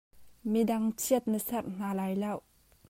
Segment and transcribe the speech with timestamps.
[0.53, 2.33] Midang chiat na serh hna lai lo.